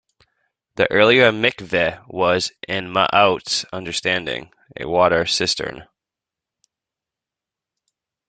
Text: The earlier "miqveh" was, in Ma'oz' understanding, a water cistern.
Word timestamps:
The 0.77 0.89
earlier 0.91 1.31
"miqveh" 1.31 2.05
was, 2.07 2.51
in 2.67 2.87
Ma'oz' 2.91 3.65
understanding, 3.71 4.51
a 4.75 4.85
water 4.87 5.27
cistern. 5.27 5.87